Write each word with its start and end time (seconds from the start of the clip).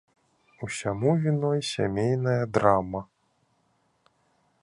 Усяму 0.67 1.11
віной 1.25 1.61
сямейная 1.73 2.43
драма. 2.57 3.01